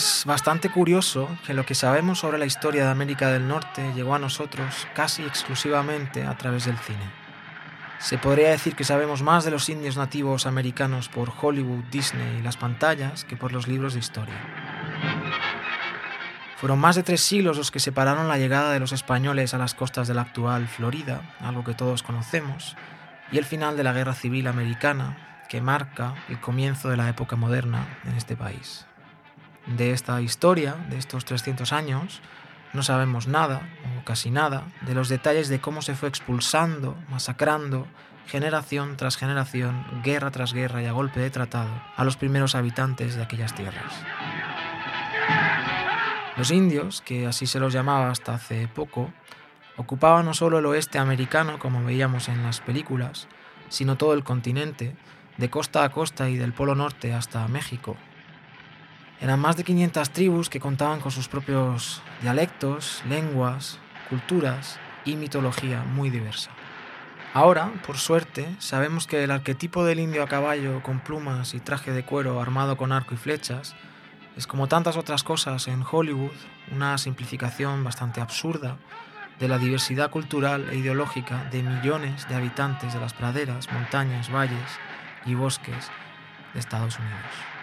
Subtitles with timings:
[0.00, 4.14] Es bastante curioso que lo que sabemos sobre la historia de América del Norte llegó
[4.14, 7.04] a nosotros casi exclusivamente a través del cine.
[7.98, 12.42] Se podría decir que sabemos más de los indios nativos americanos por Hollywood, Disney y
[12.42, 14.40] las pantallas que por los libros de historia.
[16.56, 19.74] Fueron más de tres siglos los que separaron la llegada de los españoles a las
[19.74, 22.74] costas de la actual Florida, algo que todos conocemos,
[23.30, 27.36] y el final de la Guerra Civil Americana, que marca el comienzo de la época
[27.36, 28.86] moderna en este país.
[29.66, 32.20] De esta historia, de estos 300 años,
[32.72, 37.86] no sabemos nada, o casi nada, de los detalles de cómo se fue expulsando, masacrando,
[38.26, 43.16] generación tras generación, guerra tras guerra y a golpe de tratado, a los primeros habitantes
[43.16, 43.92] de aquellas tierras.
[46.36, 49.12] Los indios, que así se los llamaba hasta hace poco,
[49.76, 53.28] ocupaban no solo el oeste americano, como veíamos en las películas,
[53.68, 54.96] sino todo el continente,
[55.36, 57.96] de costa a costa y del Polo Norte hasta México,
[59.20, 65.82] eran más de 500 tribus que contaban con sus propios dialectos, lenguas, culturas y mitología
[65.82, 66.50] muy diversa.
[67.32, 71.92] Ahora, por suerte, sabemos que el arquetipo del indio a caballo con plumas y traje
[71.92, 73.76] de cuero armado con arco y flechas
[74.36, 76.32] es como tantas otras cosas en Hollywood
[76.72, 78.78] una simplificación bastante absurda
[79.38, 84.78] de la diversidad cultural e ideológica de millones de habitantes de las praderas, montañas, valles
[85.24, 85.90] y bosques
[86.52, 87.59] de Estados Unidos.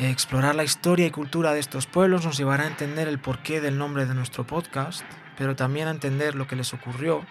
[0.00, 3.78] Explorar la historia y cultura de estos pueblos nos llevará a entender el porqué del
[3.78, 5.02] nombre de nuestro podcast,
[5.36, 7.26] pero también a entender lo que les ocurrió,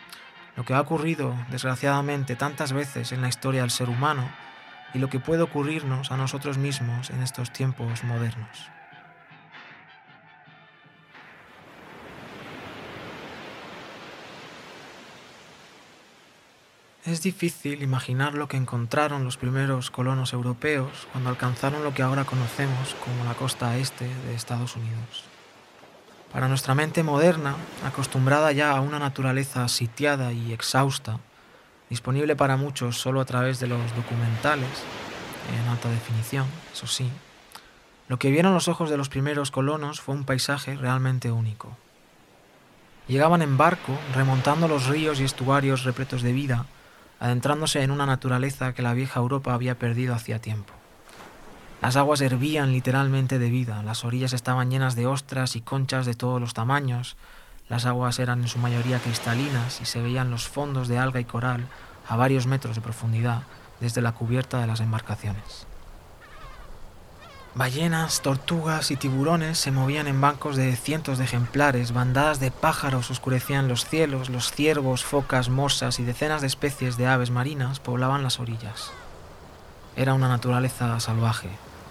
[0.58, 4.30] lo que ha ocurrido desgraciadamente tantas veces en la historia del ser humano
[4.94, 8.77] y lo que puede ocurrirnos a nosotros mismos en estos tiempos modernos.
[17.08, 22.26] Es difícil imaginar lo que encontraron los primeros colonos europeos cuando alcanzaron lo que ahora
[22.26, 25.24] conocemos como la costa este de Estados Unidos.
[26.34, 31.22] Para nuestra mente moderna, acostumbrada ya a una naturaleza sitiada y exhausta,
[31.90, 34.68] disponible para muchos solo a través de los documentales,
[35.58, 37.10] en alta definición, eso sí,
[38.10, 41.78] lo que vieron los ojos de los primeros colonos fue un paisaje realmente único.
[43.08, 46.66] Llegaban en barco, remontando los ríos y estuarios repletos de vida,
[47.20, 50.74] adentrándose en una naturaleza que la vieja Europa había perdido hacía tiempo.
[51.82, 56.16] Las aguas hervían literalmente de vida, las orillas estaban llenas de ostras y conchas de
[56.16, 57.18] todos los tamaños,
[57.70, 61.26] las aguas eran en su mayoría cristalinas y se veían los fondos de alga y
[61.26, 61.68] coral
[62.08, 63.44] a varios metros de profundidad
[63.80, 65.68] desde la cubierta de las embarcaciones.
[67.56, 73.10] Ballenas, tortugas y tiburones se movían en bancos de cientos de ejemplares, bandadas de pájaros
[73.10, 78.22] oscurecían los cielos, los ciervos, focas, morsas y decenas de especies de aves marinas poblaban
[78.22, 78.92] las orillas.
[79.96, 81.50] Era una naturaleza salvaje,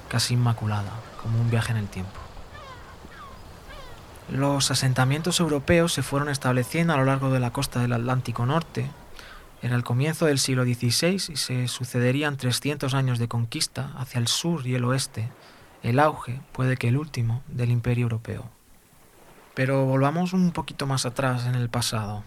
[0.09, 2.21] casi inmaculada, como un viaje en el tiempo.
[4.31, 8.91] Los asentamientos europeos se fueron estableciendo a lo largo de la costa del Atlántico Norte.
[9.62, 14.28] Era el comienzo del siglo XVI y se sucederían 300 años de conquista hacia el
[14.28, 15.31] sur y el oeste,
[15.83, 18.50] el auge, puede que el último, del imperio europeo.
[19.55, 22.25] Pero volvamos un poquito más atrás en el pasado.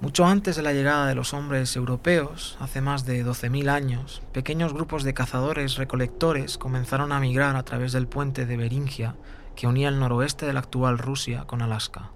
[0.00, 4.72] Mucho antes de la llegada de los hombres europeos, hace más de 12.000 años, pequeños
[4.72, 9.16] grupos de cazadores recolectores comenzaron a migrar a través del puente de Beringia
[9.56, 12.10] que unía el noroeste de la actual Rusia con Alaska.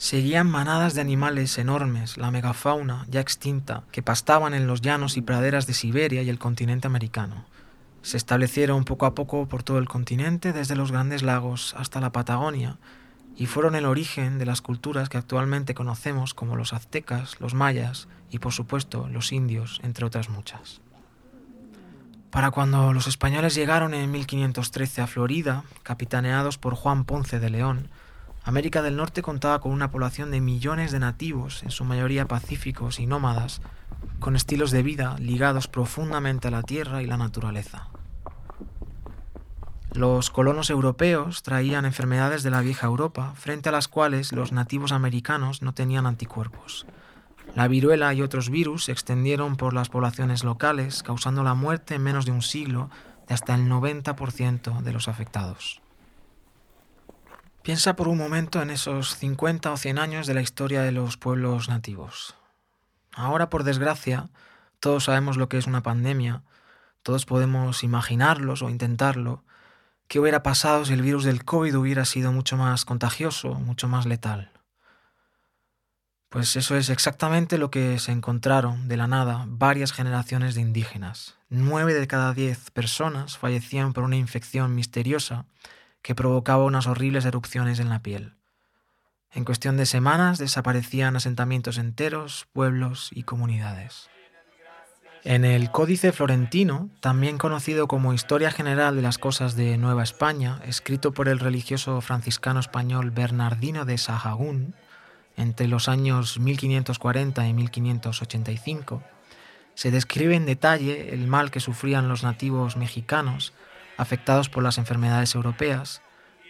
[0.00, 5.20] Seguían manadas de animales enormes, la megafauna ya extinta, que pastaban en los llanos y
[5.20, 7.44] praderas de Siberia y el continente americano.
[8.00, 12.12] Se establecieron poco a poco por todo el continente, desde los grandes lagos hasta la
[12.12, 12.78] Patagonia,
[13.36, 18.08] y fueron el origen de las culturas que actualmente conocemos como los aztecas, los mayas
[18.30, 20.80] y por supuesto los indios, entre otras muchas.
[22.30, 27.90] Para cuando los españoles llegaron en 1513 a Florida, capitaneados por Juan Ponce de León,
[28.50, 32.98] América del Norte contaba con una población de millones de nativos, en su mayoría pacíficos
[32.98, 33.62] y nómadas,
[34.18, 37.86] con estilos de vida ligados profundamente a la tierra y la naturaleza.
[39.92, 44.90] Los colonos europeos traían enfermedades de la vieja Europa, frente a las cuales los nativos
[44.90, 46.86] americanos no tenían anticuerpos.
[47.54, 52.02] La viruela y otros virus se extendieron por las poblaciones locales, causando la muerte en
[52.02, 52.90] menos de un siglo
[53.28, 55.80] de hasta el 90% de los afectados.
[57.62, 61.18] Piensa por un momento en esos 50 o 100 años de la historia de los
[61.18, 62.34] pueblos nativos.
[63.12, 64.30] Ahora, por desgracia,
[64.80, 66.42] todos sabemos lo que es una pandemia,
[67.02, 69.44] todos podemos imaginarlos o intentarlo.
[70.08, 74.06] ¿Qué hubiera pasado si el virus del COVID hubiera sido mucho más contagioso, mucho más
[74.06, 74.52] letal?
[76.30, 81.36] Pues eso es exactamente lo que se encontraron de la nada varias generaciones de indígenas.
[81.50, 85.44] Nueve de cada diez personas fallecían por una infección misteriosa
[86.02, 88.34] que provocaba unas horribles erupciones en la piel.
[89.32, 94.10] En cuestión de semanas desaparecían asentamientos enteros, pueblos y comunidades.
[95.22, 100.60] En el Códice Florentino, también conocido como Historia General de las Cosas de Nueva España,
[100.64, 104.74] escrito por el religioso franciscano español Bernardino de Sahagún,
[105.36, 109.02] entre los años 1540 y 1585,
[109.74, 113.52] se describe en detalle el mal que sufrían los nativos mexicanos
[114.00, 116.00] afectados por las enfermedades europeas,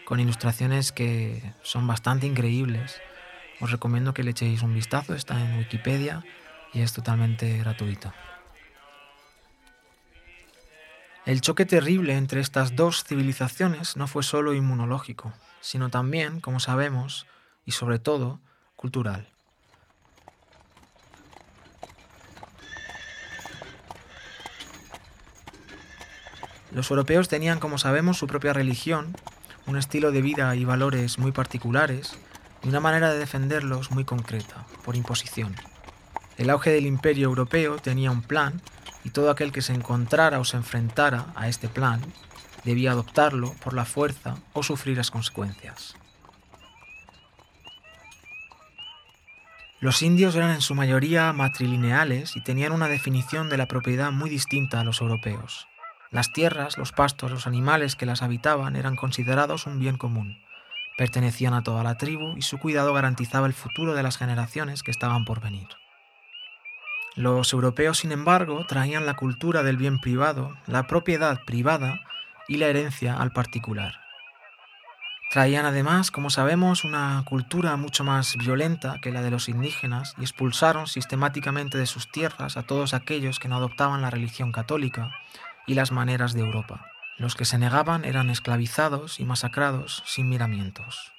[0.05, 3.01] con ilustraciones que son bastante increíbles.
[3.61, 6.25] Os recomiendo que le echéis un vistazo, está en Wikipedia
[6.73, 8.13] y es totalmente gratuito.
[11.27, 17.27] El choque terrible entre estas dos civilizaciones no fue solo inmunológico, sino también, como sabemos,
[17.67, 18.41] y sobre todo,
[18.77, 19.29] cultural.
[26.73, 29.17] Los europeos tenían, como sabemos, su propia religión,
[29.67, 32.17] un estilo de vida y valores muy particulares
[32.63, 35.55] y una manera de defenderlos muy concreta, por imposición.
[36.37, 38.61] El auge del imperio europeo tenía un plan
[39.05, 42.01] y todo aquel que se encontrara o se enfrentara a este plan
[42.65, 45.97] debía adoptarlo por la fuerza o sufrir las consecuencias.
[49.81, 54.29] Los indios eran en su mayoría matrilineales y tenían una definición de la propiedad muy
[54.29, 55.67] distinta a los europeos.
[56.11, 60.43] Las tierras, los pastos, los animales que las habitaban eran considerados un bien común.
[60.99, 64.91] Pertenecían a toda la tribu y su cuidado garantizaba el futuro de las generaciones que
[64.91, 65.69] estaban por venir.
[67.15, 72.01] Los europeos, sin embargo, traían la cultura del bien privado, la propiedad privada
[72.49, 73.95] y la herencia al particular.
[75.31, 80.23] Traían además, como sabemos, una cultura mucho más violenta que la de los indígenas y
[80.23, 85.13] expulsaron sistemáticamente de sus tierras a todos aquellos que no adoptaban la religión católica
[85.67, 86.87] y las maneras de Europa.
[87.19, 91.13] Los que se negaban eran esclavizados y masacrados sin miramientos.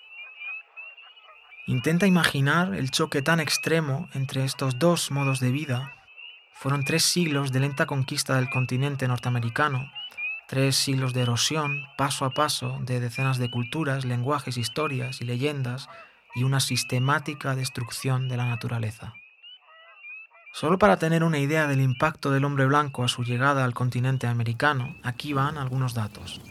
[1.68, 5.94] Intenta imaginar el choque tan extremo entre estos dos modos de vida.
[6.54, 9.92] Fueron tres siglos de lenta conquista del continente norteamericano
[10.52, 15.88] Tres siglos de erosión, paso a paso, de decenas de culturas, lenguajes, historias y leyendas,
[16.36, 19.14] y una sistemática destrucción de la naturaleza.
[20.54, 24.28] Solo para tener una idea del impacto del hombre blanco a su llegada al continente
[24.28, 26.42] americano, aquí van algunos datos.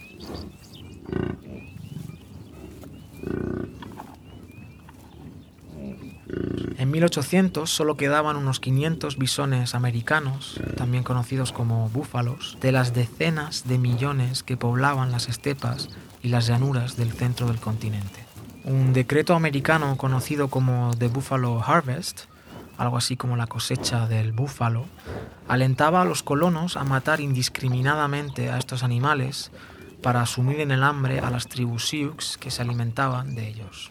[6.79, 13.69] En 1800 solo quedaban unos 500 bisones americanos, también conocidos como búfalos, de las decenas
[13.69, 15.91] de millones que poblaban las estepas
[16.23, 18.25] y las llanuras del centro del continente.
[18.65, 22.30] Un decreto americano conocido como The Buffalo Harvest,
[22.81, 24.87] algo así como la cosecha del búfalo,
[25.49, 29.53] alentaba a los colonos a matar indiscriminadamente a estos animales
[30.03, 33.91] para asumir en el hambre a las tribus Sioux que se alimentaban de ellos.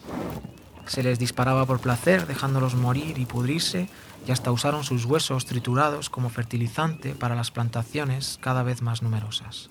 [0.86, 3.88] Se les disparaba por placer, dejándolos morir y pudrirse,
[4.26, 9.70] y hasta usaron sus huesos triturados como fertilizante para las plantaciones cada vez más numerosas.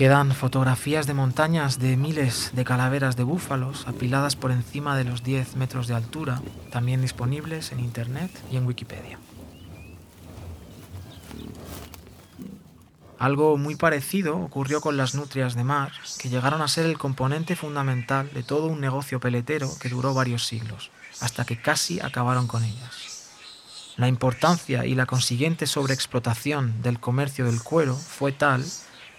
[0.00, 5.22] Quedan fotografías de montañas de miles de calaveras de búfalos apiladas por encima de los
[5.22, 6.40] 10 metros de altura,
[6.70, 9.18] también disponibles en Internet y en Wikipedia.
[13.18, 17.54] Algo muy parecido ocurrió con las nutrias de mar, que llegaron a ser el componente
[17.54, 20.90] fundamental de todo un negocio peletero que duró varios siglos,
[21.20, 23.28] hasta que casi acabaron con ellas.
[23.98, 28.64] La importancia y la consiguiente sobreexplotación del comercio del cuero fue tal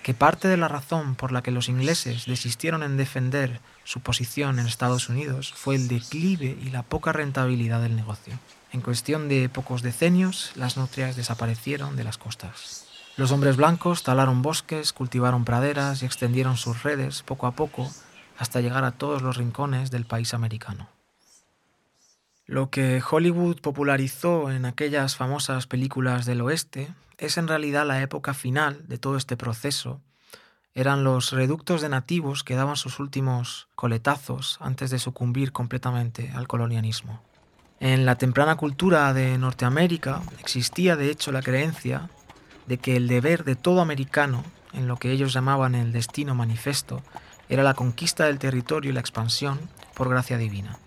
[0.04, 4.60] que parte de la razón por la que los ingleses desistieron en defender su posición
[4.60, 8.38] en Estados Unidos fue el declive y la poca rentabilidad del negocio.
[8.72, 12.88] En cuestión de pocos decenios, las nutrias desaparecieron de las costas.
[13.18, 17.92] Los hombres blancos talaron bosques, cultivaron praderas y extendieron sus redes poco a poco
[18.38, 20.88] hasta llegar a todos los rincones del país americano.
[22.46, 28.34] Lo que Hollywood popularizó en aquellas famosas películas del oeste es en realidad la época
[28.34, 30.02] final de todo este proceso.
[30.74, 36.48] Eran los reductos de nativos que daban sus últimos coletazos antes de sucumbir completamente al
[36.48, 37.22] colonialismo.
[37.80, 42.10] En la temprana cultura de Norteamérica existía de hecho la creencia
[42.68, 44.44] de que el deber de todo americano,
[44.74, 47.02] en lo que ellos llamaban el destino manifesto,
[47.50, 49.60] era la conquista del territorio y la expansión
[49.94, 50.78] por gracia divina.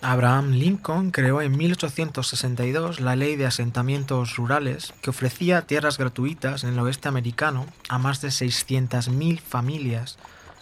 [0.00, 6.74] Abraham Lincoln creó en 1862 la ley de asentamientos rurales que ofrecía tierras gratuitas en
[6.74, 10.16] el oeste americano a más de 600.000 familias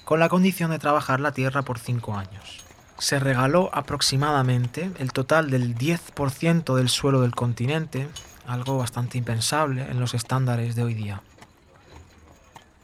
[0.05, 2.65] con la condición de trabajar la tierra por cinco años.
[2.99, 8.09] se regaló aproximadamente el total del 10% del suelo del continente,
[8.47, 11.21] algo bastante impensable en los estándares de hoy día.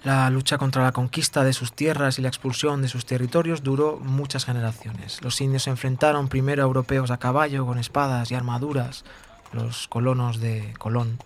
[0.04, 4.00] La lucha contra la conquista de sus tierras y la expulsión de sus territorios duró
[4.00, 5.23] muchas generaciones.
[5.23, 9.04] Los indios se enfrentaron primero a europeos a caballo con espadas y armaduras,
[9.52, 11.18] los colonos de Colón,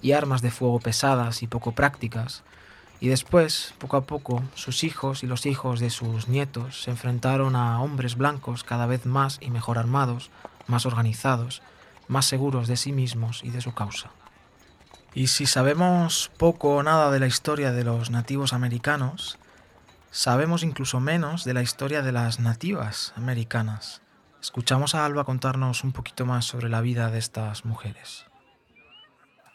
[0.00, 2.44] y armas de fuego pesadas y poco prácticas,
[3.00, 7.56] y después, poco a poco, sus hijos y los hijos de sus nietos se enfrentaron
[7.56, 10.30] a hombres blancos cada vez más y mejor armados,
[10.68, 11.62] más organizados,
[12.06, 14.10] más seguros de sí mismos y de su causa.
[15.14, 19.38] Y si sabemos poco o nada de la historia de los nativos americanos,
[20.10, 24.02] sabemos incluso menos de la historia de las nativas americanas.
[24.42, 28.26] Escuchamos a Alba contarnos un poquito más sobre la vida de estas mujeres.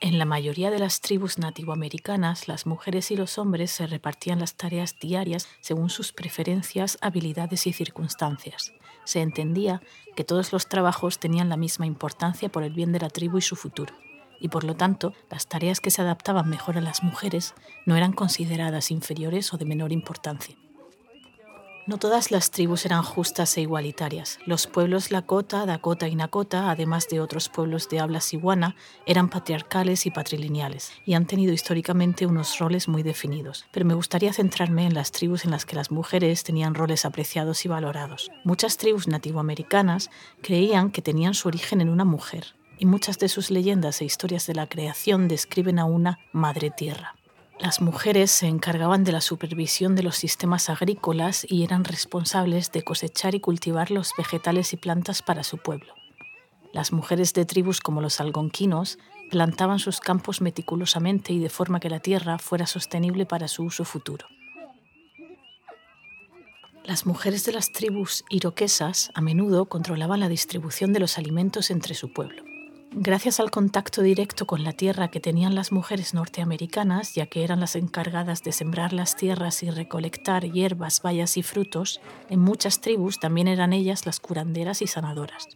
[0.01, 4.55] En la mayoría de las tribus nativoamericanas, las mujeres y los hombres se repartían las
[4.55, 8.71] tareas diarias según sus preferencias, habilidades y circunstancias.
[9.03, 9.81] Se entendía
[10.15, 13.41] que todos los trabajos tenían la misma importancia por el bien de la tribu y
[13.41, 13.93] su futuro,
[14.39, 17.53] y por lo tanto las tareas que se adaptaban mejor a las mujeres
[17.85, 20.55] no eran consideradas inferiores o de menor importancia.
[21.89, 24.37] No todas las tribus eran justas e igualitarias.
[24.45, 28.75] Los pueblos Lakota, Dakota y Nakota, además de otros pueblos de habla siwana,
[29.07, 33.65] eran patriarcales y patrilineales y han tenido históricamente unos roles muy definidos.
[33.71, 37.65] Pero me gustaría centrarme en las tribus en las que las mujeres tenían roles apreciados
[37.65, 38.29] y valorados.
[38.43, 40.11] Muchas tribus nativoamericanas
[40.43, 44.47] creían que tenían su origen en una mujer y muchas de sus leyendas e historias
[44.47, 47.15] de la creación describen a una madre tierra.
[47.59, 52.83] Las mujeres se encargaban de la supervisión de los sistemas agrícolas y eran responsables de
[52.83, 55.93] cosechar y cultivar los vegetales y plantas para su pueblo.
[56.71, 58.97] Las mujeres de tribus como los algonquinos
[59.29, 63.83] plantaban sus campos meticulosamente y de forma que la tierra fuera sostenible para su uso
[63.83, 64.25] futuro.
[66.85, 71.93] Las mujeres de las tribus iroquesas a menudo controlaban la distribución de los alimentos entre
[71.93, 72.48] su pueblo.
[72.91, 77.59] Gracias al contacto directo con la tierra que tenían las mujeres norteamericanas, ya que eran
[77.59, 83.19] las encargadas de sembrar las tierras y recolectar hierbas, bayas y frutos, en muchas tribus
[83.19, 85.49] también eran ellas las curanderas y sanadoras.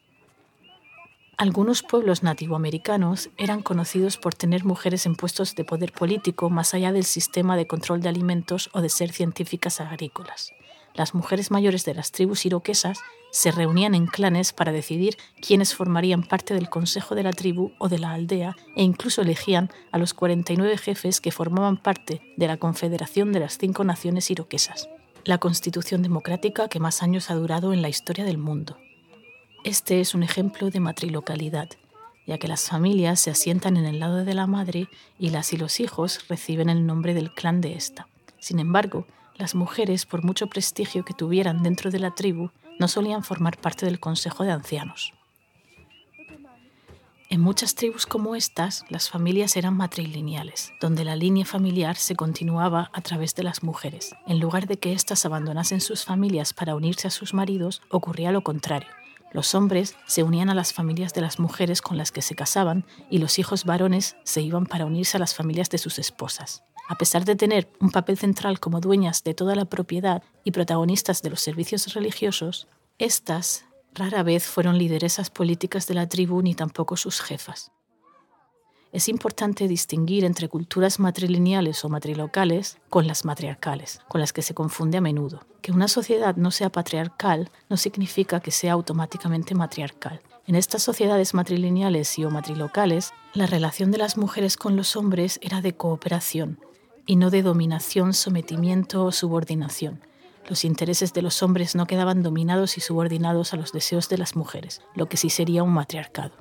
[1.36, 6.92] Algunos pueblos nativoamericanos eran conocidos por tener mujeres en puestos de poder político más allá
[6.92, 10.54] del sistema de control de alimentos o de ser científicas agrícolas
[10.94, 13.00] las mujeres mayores de las tribus iroquesas
[13.32, 17.90] se reunían en clanes para decidir quiénes formarían parte del consejo de la tribu o
[17.90, 22.58] de la aldea e incluso elegían a los 49 jefes que formaban parte de la
[22.58, 24.88] Confederación de las Cinco Naciones Iroquesas,
[25.26, 28.78] la constitución democrática que más años ha durado en la historia del mundo.
[29.64, 31.70] Este es un ejemplo de matrilocalidad,
[32.28, 35.58] ya que las familias se asientan en el lado de la madre y las y
[35.58, 38.08] los hijos reciben el nombre del clan de esta.
[38.40, 39.08] Sin embargo,
[39.44, 43.86] las mujeres, por mucho prestigio que tuvieran dentro de la tribu, no solían formar parte
[43.86, 45.14] del consejo de ancianos.
[47.30, 52.90] En muchas tribus como estas, las familias eran matrilineales, donde la línea familiar se continuaba
[52.94, 54.16] a través de las mujeres.
[54.28, 58.44] En lugar de que éstas abandonasen sus familias para unirse a sus maridos, ocurría lo
[58.44, 58.88] contrario.
[59.34, 62.86] Los hombres se unían a las familias de las mujeres con las que se casaban
[63.10, 66.64] y los hijos varones se iban para unirse a las familias de sus esposas.
[66.88, 71.22] A pesar de tener un papel central como dueñas de toda la propiedad y protagonistas
[71.22, 72.68] de los servicios religiosos,
[73.00, 77.72] estas rara vez fueron lideresas políticas de la tribu ni tampoco sus jefas.
[78.92, 84.54] Es importante distinguir entre culturas matrilineales o matrilocales con las matriarcales, con las que se
[84.54, 85.42] confunde a menudo.
[85.62, 90.22] Que una sociedad no sea patriarcal no significa que sea automáticamente matriarcal.
[90.46, 95.40] En estas sociedades matrilineales y o matrilocales, la relación de las mujeres con los hombres
[95.42, 96.60] era de cooperación,
[97.06, 100.02] y no de dominación, sometimiento o subordinación.
[100.48, 104.36] Los intereses de los hombres no quedaban dominados y subordinados a los deseos de las
[104.36, 106.34] mujeres, lo que sí sería un matriarcado.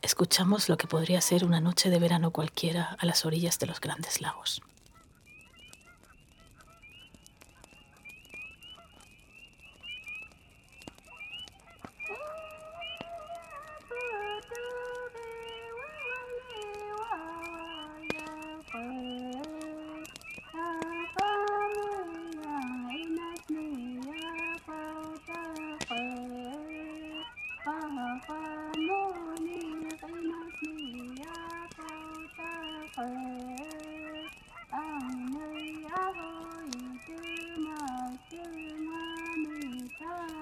[0.00, 3.80] Escuchamos lo que podría ser una noche de verano cualquiera a las orillas de los
[3.80, 4.62] grandes lagos.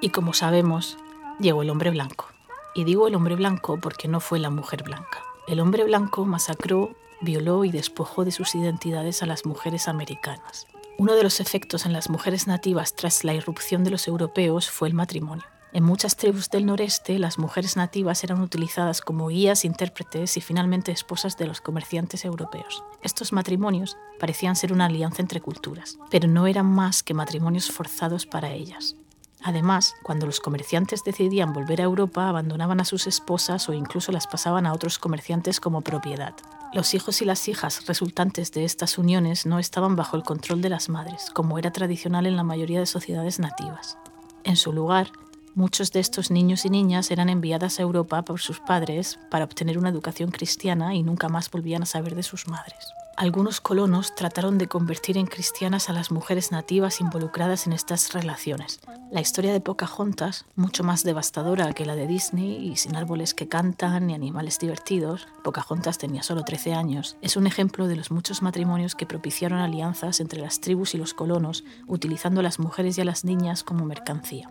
[0.00, 0.96] Y como sabemos,
[1.38, 2.26] llegó el hombre blanco.
[2.74, 5.22] Y digo el hombre blanco porque no fue la mujer blanca.
[5.46, 10.66] El hombre blanco masacró, violó y despojó de sus identidades a las mujeres americanas.
[10.96, 14.88] Uno de los efectos en las mujeres nativas tras la irrupción de los europeos fue
[14.88, 15.44] el matrimonio.
[15.72, 20.90] En muchas tribus del noreste, las mujeres nativas eran utilizadas como guías, intérpretes y finalmente
[20.90, 22.82] esposas de los comerciantes europeos.
[23.02, 28.26] Estos matrimonios parecían ser una alianza entre culturas, pero no eran más que matrimonios forzados
[28.26, 28.96] para ellas.
[29.42, 34.26] Además, cuando los comerciantes decidían volver a Europa, abandonaban a sus esposas o incluso las
[34.26, 36.34] pasaban a otros comerciantes como propiedad.
[36.72, 40.68] Los hijos y las hijas resultantes de estas uniones no estaban bajo el control de
[40.68, 43.98] las madres, como era tradicional en la mayoría de sociedades nativas.
[44.44, 45.10] En su lugar,
[45.56, 49.78] Muchos de estos niños y niñas eran enviadas a Europa por sus padres para obtener
[49.78, 52.94] una educación cristiana y nunca más volvían a saber de sus madres.
[53.20, 58.80] Algunos colonos trataron de convertir en cristianas a las mujeres nativas involucradas en estas relaciones.
[59.12, 63.46] La historia de Pocahontas, mucho más devastadora que la de Disney y sin árboles que
[63.46, 68.40] cantan ni animales divertidos, Pocahontas tenía solo 13 años, es un ejemplo de los muchos
[68.40, 73.02] matrimonios que propiciaron alianzas entre las tribus y los colonos, utilizando a las mujeres y
[73.02, 74.48] a las niñas como mercancía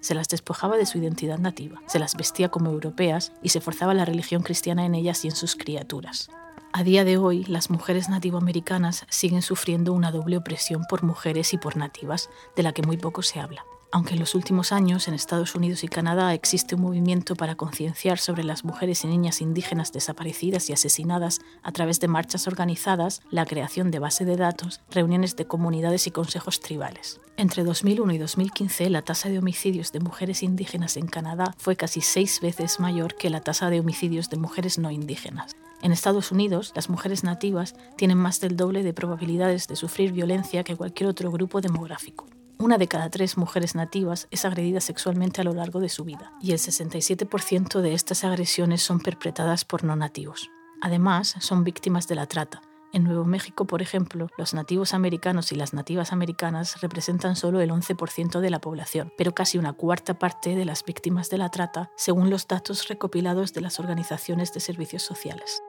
[0.00, 3.94] se las despojaba de su identidad nativa, se las vestía como europeas y se forzaba
[3.94, 6.28] la religión cristiana en ellas y en sus criaturas.
[6.74, 11.58] A día de hoy, las mujeres nativoamericanas siguen sufriendo una doble opresión por mujeres y
[11.58, 15.14] por nativas, de la que muy poco se habla aunque en los últimos años en
[15.14, 19.92] Estados Unidos y Canadá existe un movimiento para concienciar sobre las mujeres y niñas indígenas
[19.92, 25.36] desaparecidas y asesinadas a través de marchas organizadas, la creación de base de datos, reuniones
[25.36, 27.20] de comunidades y consejos tribales.
[27.36, 32.00] Entre 2001 y 2015, la tasa de homicidios de mujeres indígenas en Canadá fue casi
[32.00, 35.54] seis veces mayor que la tasa de homicidios de mujeres no indígenas.
[35.82, 40.62] En Estados Unidos, las mujeres nativas tienen más del doble de probabilidades de sufrir violencia
[40.62, 42.26] que cualquier otro grupo demográfico.
[42.58, 46.32] Una de cada tres mujeres nativas es agredida sexualmente a lo largo de su vida
[46.40, 50.48] y el 67% de estas agresiones son perpetradas por no nativos.
[50.80, 52.62] Además, son víctimas de la trata.
[52.92, 57.70] En Nuevo México, por ejemplo, los nativos americanos y las nativas americanas representan solo el
[57.70, 61.90] 11% de la población, pero casi una cuarta parte de las víctimas de la trata,
[61.96, 65.62] según los datos recopilados de las organizaciones de servicios sociales.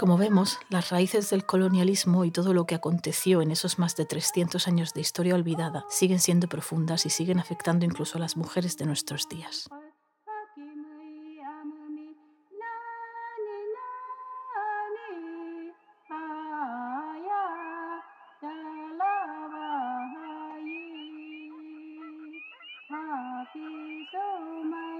[0.00, 4.06] Como vemos, las raíces del colonialismo y todo lo que aconteció en esos más de
[4.06, 8.78] 300 años de historia olvidada siguen siendo profundas y siguen afectando incluso a las mujeres
[8.78, 9.68] de nuestros días.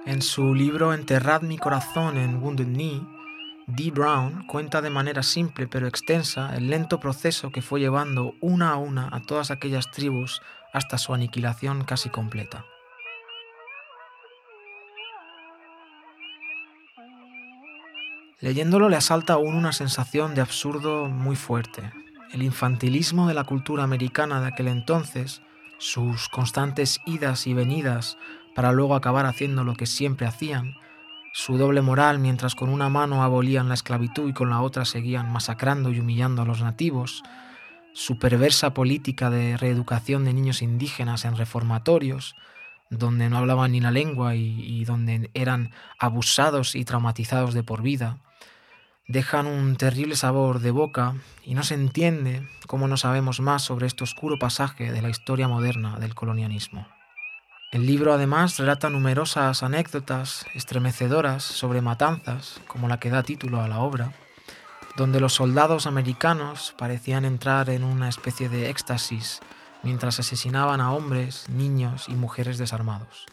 [0.05, 3.01] En su libro Enterrad mi corazón en Wounded Knee,
[3.73, 8.71] Dee Brown cuenta de manera simple pero extensa el lento proceso que fue llevando una
[8.71, 12.65] a una a todas aquellas tribus hasta su aniquilación casi completa.
[18.41, 21.93] Leyéndolo le asalta aún una sensación de absurdo muy fuerte.
[22.33, 25.43] El infantilismo de la cultura americana de aquel entonces,
[25.79, 28.17] sus constantes idas y venidas
[28.55, 30.75] para luego acabar haciendo lo que siempre hacían,
[31.33, 35.31] su doble moral mientras con una mano abolían la esclavitud y con la otra seguían
[35.31, 37.23] masacrando y humillando a los nativos,
[37.93, 42.35] su perversa política de reeducación de niños indígenas en reformatorios,
[42.91, 48.19] donde no hablaban ni la lengua y, donde eran abusados y traumatizados de por vida,
[49.07, 51.15] dejan un terrible sabor de boca
[51.45, 55.47] y no se entiende cómo no sabemos más sobre este oscuro pasaje de la historia
[55.47, 56.87] moderna del colonialismo.
[57.71, 63.69] El libro además relata numerosas anécdotas estremecedoras sobre matanzas, como la que da título a
[63.69, 64.13] la obra,
[64.97, 69.39] donde los soldados americanos parecían entrar en una especie de éxtasis
[69.85, 73.27] mientras asesinaban a hombres, niños y mujeres desarmados.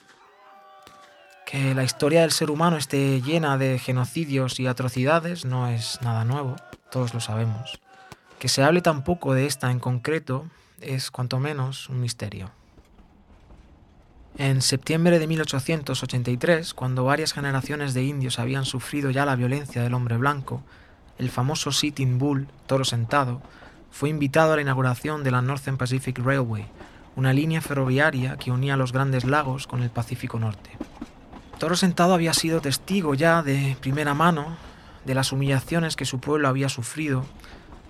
[1.47, 6.25] Que la historia del ser humano esté llena de genocidios y atrocidades no es nada
[6.25, 6.57] nuevo,
[6.91, 7.79] todos lo sabemos.
[8.37, 10.45] Que se hable tan poco de esta en concreto
[10.79, 12.51] es cuanto menos un misterio.
[14.39, 19.95] En septiembre de 1883, cuando varias generaciones de indios habían sufrido ya la violencia del
[19.95, 20.61] hombre blanco,
[21.17, 23.41] el famoso Sitting Bull, toro sentado,
[23.89, 26.67] fue invitado a la inauguración de la Northern Pacific Railway,
[27.15, 30.69] una línea ferroviaria que unía los grandes lagos con el Pacífico Norte.
[31.57, 34.55] Toro Sentado había sido testigo ya de primera mano
[35.03, 37.25] de las humillaciones que su pueblo había sufrido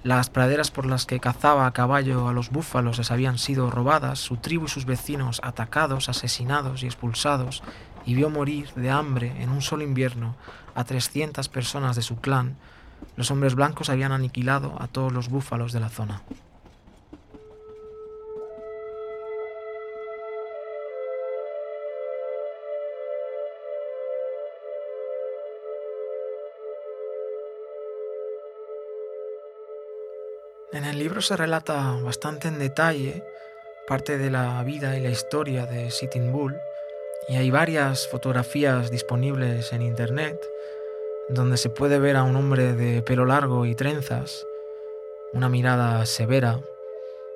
[0.04, 4.20] las praderas por las que cazaba a caballo a los búfalos les habían sido robadas,
[4.20, 7.64] su tribu y sus vecinos atacados, asesinados y expulsados,
[8.06, 10.36] y vio morir de hambre en un solo invierno
[10.76, 12.56] a 300 personas de su clan,
[13.16, 16.22] los hombres blancos habían aniquilado a todos los búfalos de la zona.
[30.98, 33.24] El libro se relata bastante en detalle
[33.88, 36.60] parte de la vida y la historia de Sitting Bull
[37.30, 40.44] y hay varias fotografías disponibles en internet
[41.30, 44.44] donde se puede ver a un hombre de pelo largo y trenzas,
[45.34, 46.62] una mirada severa,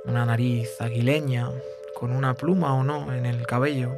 [0.06, 1.52] una nariz aguileña,
[1.94, 3.92] con una pluma o no en el cabello,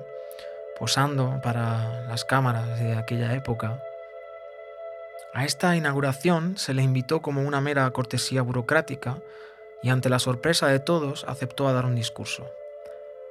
[0.77, 3.81] posando para las cámaras de aquella época.
[5.33, 9.19] A esta inauguración se le invitó como una mera cortesía burocrática
[9.83, 12.49] y ante la sorpresa de todos aceptó a dar un discurso.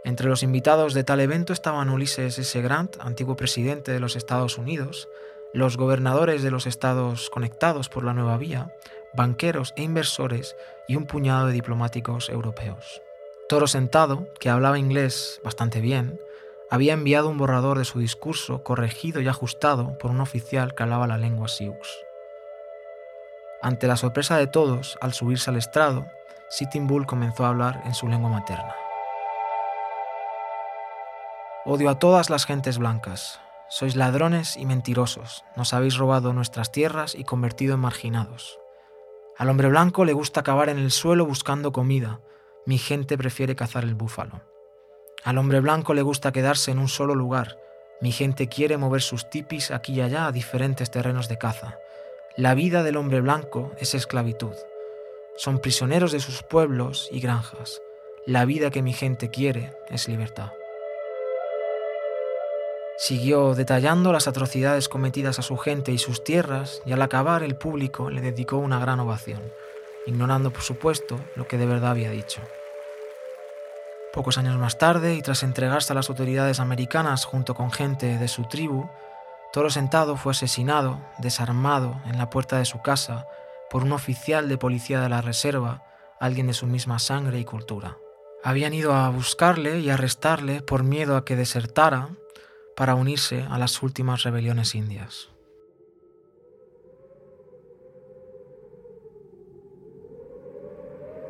[0.05, 2.61] Entre los invitados de tal evento estaban Ulises S.
[2.61, 5.09] Grant, antiguo presidente de los Estados Unidos,
[5.55, 8.75] los gobernadores de los estados conectados por la nueva vía,
[9.15, 10.57] banqueros e inversores
[10.89, 13.03] y un puñado de diplomáticos europeos.
[13.49, 16.19] Toro Sentado, que hablaba inglés bastante bien,
[16.71, 21.07] había enviado un borrador de su discurso corregido y ajustado por un oficial que hablaba
[21.07, 21.87] la lengua sioux.
[23.61, 26.07] Ante la sorpresa de todos, al subirse al estrado,
[26.53, 28.77] Sitting Bull comenzó a hablar en su lengua materna.
[31.65, 33.41] Odio a todas las gentes blancas.
[33.71, 35.47] Sois ladrones y mentirosos.
[35.57, 38.59] Nos habéis robado nuestras tierras y convertido en marginados.
[39.39, 42.21] Al hombre blanco le gusta cavar en el suelo buscando comida.
[42.67, 44.43] Mi gente prefiere cazar el búfalo.
[45.25, 47.57] Al hombre blanco le gusta quedarse en un solo lugar.
[48.03, 51.79] Mi gente quiere mover sus tipis aquí y allá a diferentes terrenos de caza.
[52.37, 54.53] La vida del hombre blanco es esclavitud.
[55.37, 57.81] Son prisioneros de sus pueblos y granjas.
[58.27, 60.53] La vida que mi gente quiere es libertad.
[62.99, 67.57] Siguió detallando las atrocidades cometidas a su gente y sus tierras y al acabar el
[67.57, 69.41] público le dedicó una gran ovación,
[70.07, 72.41] ignorando por supuesto lo que de verdad había dicho.
[74.13, 78.29] Pocos años más tarde, y tras entregarse a las autoridades americanas junto con gente de
[78.29, 78.89] su tribu,
[79.53, 83.27] Toro Sentado fue asesinado, desarmado, en la puerta de su casa
[83.73, 85.83] por un oficial de policía de la reserva,
[86.21, 87.97] alguien de su misma sangre y cultura.
[88.45, 92.11] Habían ido a buscarle y arrestarle por miedo a que desertara
[92.77, 95.31] para unirse a las últimas rebeliones indias.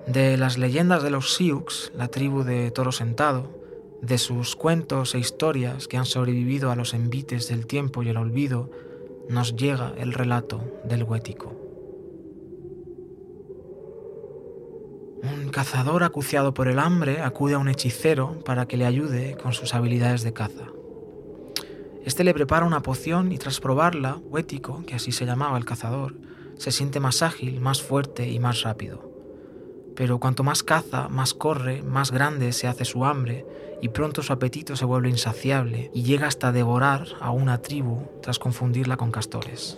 [0.08, 3.56] De las leyendas de los Sioux, la tribu de Toro Sentado,
[4.02, 8.16] de sus cuentos e historias que han sobrevivido a los envites del tiempo y el
[8.16, 8.68] olvido,
[9.28, 11.62] nos llega el relato del Huético.
[15.22, 19.52] Un cazador acuciado por el hambre acude a un hechicero para que le ayude con
[19.52, 20.64] sus habilidades de caza.
[22.04, 26.16] Este le prepara una poción y tras probarla, Huético, que así se llamaba el cazador,
[26.56, 29.08] se siente más ágil, más fuerte y más rápido.
[29.94, 33.46] Pero cuanto más caza, más corre, más grande se hace su hambre
[33.80, 38.38] y pronto su apetito se vuelve insaciable y llega hasta devorar a una tribu tras
[38.38, 39.76] confundirla con castores.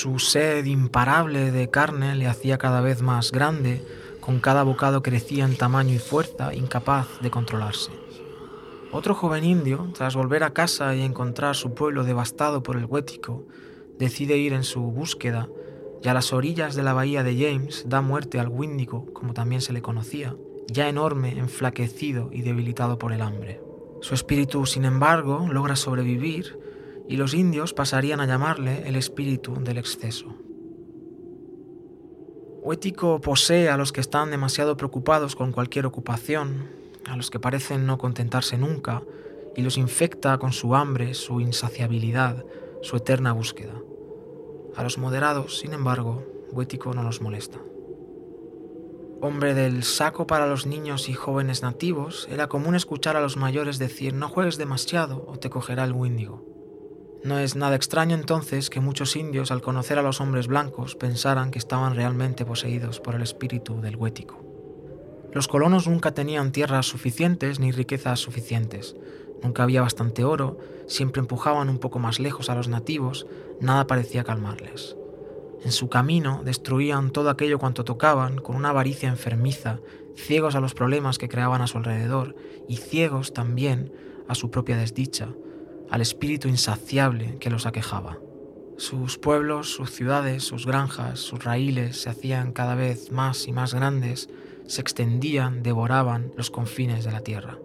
[0.00, 3.84] Su sed imparable de carne le hacía cada vez más grande,
[4.20, 7.90] con cada bocado crecía en tamaño y fuerza, incapaz de controlarse.
[8.92, 13.44] Otro joven indio, tras volver a casa y encontrar su pueblo devastado por el huético,
[13.98, 15.48] decide ir en su búsqueda
[16.00, 19.62] y a las orillas de la bahía de James da muerte al Wíndigo, como también
[19.62, 20.36] se le conocía,
[20.68, 23.60] ya enorme, enflaquecido y debilitado por el hambre.
[24.00, 26.56] Su espíritu, sin embargo, logra sobrevivir
[27.08, 30.34] y los indios pasarían a llamarle el espíritu del exceso.
[32.62, 36.68] Huético posee a los que están demasiado preocupados con cualquier ocupación,
[37.06, 39.02] a los que parecen no contentarse nunca,
[39.56, 42.44] y los infecta con su hambre, su insaciabilidad,
[42.82, 43.74] su eterna búsqueda.
[44.76, 47.58] A los moderados, sin embargo, Huético no los molesta.
[49.20, 53.78] Hombre del saco para los niños y jóvenes nativos, era común escuchar a los mayores
[53.78, 56.57] decir no juegues demasiado o te cogerá el Wíndigo.
[57.24, 61.50] No es nada extraño entonces que muchos indios al conocer a los hombres blancos pensaran
[61.50, 64.44] que estaban realmente poseídos por el espíritu del huético.
[65.32, 68.96] Los colonos nunca tenían tierras suficientes ni riquezas suficientes,
[69.42, 73.26] nunca había bastante oro, siempre empujaban un poco más lejos a los nativos,
[73.60, 74.96] nada parecía calmarles.
[75.64, 79.80] En su camino destruían todo aquello cuanto tocaban con una avaricia enfermiza,
[80.14, 82.36] ciegos a los problemas que creaban a su alrededor
[82.68, 83.92] y ciegos también
[84.28, 85.28] a su propia desdicha,
[85.90, 88.18] al espíritu insaciable que los aquejaba.
[88.76, 93.74] Sus pueblos, sus ciudades, sus granjas, sus raíles se hacían cada vez más y más
[93.74, 94.28] grandes,
[94.66, 97.58] se extendían, devoraban los confines de la tierra.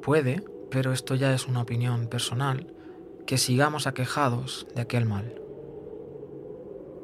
[0.00, 2.72] Puede, pero esto ya es una opinión personal,
[3.26, 5.40] que sigamos aquejados de aquel mal.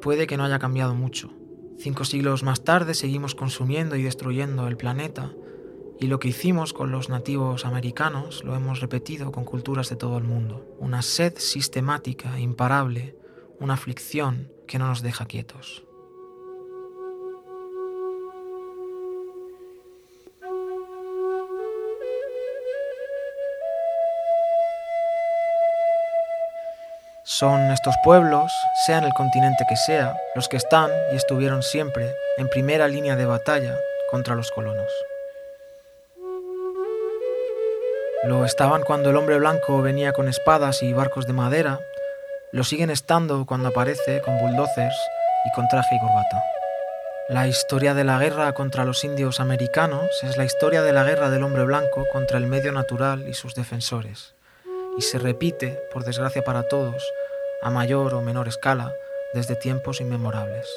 [0.01, 1.31] Puede que no haya cambiado mucho.
[1.77, 5.33] Cinco siglos más tarde seguimos consumiendo y destruyendo el planeta
[6.01, 10.17] Y lo que hicimos con los nativos americanos lo hemos repetido con culturas de todo
[10.17, 10.65] el mundo.
[10.79, 13.17] Una sed sistemática, imparable,
[13.59, 15.83] una aflicción que no nos deja quietos.
[27.25, 28.51] Son estos pueblos,
[28.85, 33.17] sea en el continente que sea, los que están y estuvieron siempre en primera línea
[33.17, 33.77] de batalla
[34.09, 34.91] contra los colonos.
[38.25, 41.79] Lo estaban cuando el hombre blanco venía con espadas y barcos de madera,
[42.51, 44.95] lo siguen estando cuando aparece con bulldozers
[45.45, 46.43] y con traje y corbata.
[47.29, 51.29] La historia de la guerra contra los indios americanos es la historia de la guerra
[51.29, 54.35] del hombre blanco contra el medio natural y sus defensores,
[54.97, 57.01] y se repite, por desgracia para todos,
[57.61, 58.91] a mayor o menor escala,
[59.33, 60.67] desde tiempos inmemorables.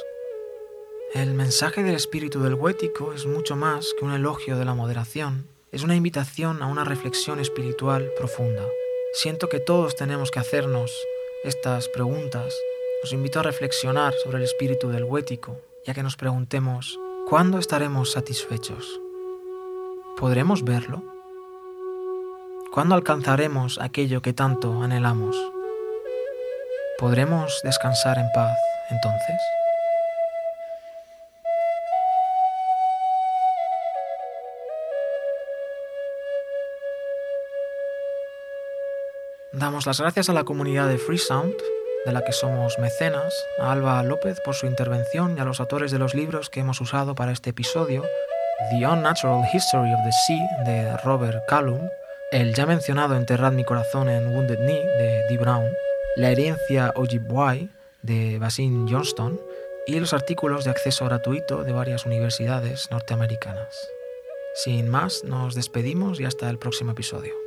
[1.12, 5.48] El mensaje del espíritu del huético es mucho más que un elogio de la moderación,
[5.72, 8.62] es una invitación a una reflexión espiritual profunda.
[9.14, 10.92] Siento que todos tenemos que hacernos
[11.44, 12.54] estas preguntas.
[13.02, 18.12] Os invito a reflexionar sobre el espíritu del huético, ya que nos preguntemos, ¿cuándo estaremos
[18.12, 19.00] satisfechos?
[20.18, 21.02] ¿Podremos verlo?
[22.70, 25.36] ¿Cuándo alcanzaremos aquello que tanto anhelamos?
[26.98, 28.56] ¿Podremos descansar en paz
[28.90, 29.61] entonces?
[39.52, 41.54] Damos las gracias a la comunidad de Free Sound,
[42.06, 45.90] de la que somos mecenas, a Alba López por su intervención y a los autores
[45.90, 48.02] de los libros que hemos usado para este episodio,
[48.70, 51.86] The Unnatural History of the Sea de Robert Callum,
[52.30, 55.70] el ya mencionado Enterrad mi corazón en Wounded Knee de Dee Brown,
[56.16, 57.68] la herencia Ojibwe
[58.00, 59.38] de Basin Johnston
[59.86, 63.76] y los artículos de acceso gratuito de varias universidades norteamericanas.
[64.54, 67.41] Sin más, nos despedimos y hasta el próximo episodio.